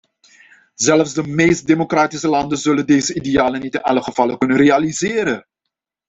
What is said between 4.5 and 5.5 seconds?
realiseren.